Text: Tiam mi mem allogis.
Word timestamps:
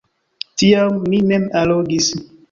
Tiam 0.61 0.95
mi 1.11 1.19
mem 1.31 1.45
allogis. 1.59 2.09